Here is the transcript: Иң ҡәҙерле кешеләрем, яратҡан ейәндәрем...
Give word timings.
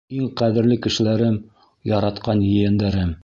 Иң 0.19 0.29
ҡәҙерле 0.39 0.77
кешеләрем, 0.85 1.37
яратҡан 1.93 2.45
ейәндәрем... 2.49 3.17